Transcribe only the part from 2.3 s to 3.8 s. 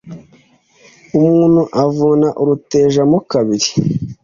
uruteja mo kabiri